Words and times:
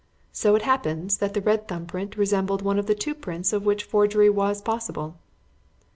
So 0.31 0.55
it 0.55 0.63
happens 0.63 1.17
that 1.19 1.35
the 1.35 1.41
red 1.43 1.67
thumb 1.67 1.85
print 1.85 2.17
resembled 2.17 2.63
one 2.63 2.79
of 2.79 2.87
the 2.87 2.95
two 2.95 3.13
prints 3.13 3.53
of 3.53 3.67
which 3.67 3.83
forgery 3.83 4.31
was 4.31 4.59
possible. 4.59 5.19